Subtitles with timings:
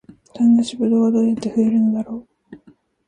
[0.33, 2.71] 種なしブドウはどうやって増えるのだろう